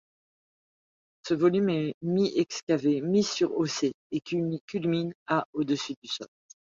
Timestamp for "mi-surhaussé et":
3.01-4.21